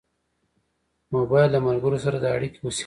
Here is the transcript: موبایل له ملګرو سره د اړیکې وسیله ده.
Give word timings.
موبایل 1.15 1.49
له 1.55 1.59
ملګرو 1.67 1.97
سره 2.05 2.17
د 2.19 2.25
اړیکې 2.35 2.59
وسیله 2.65 2.77
ده. 2.77 2.79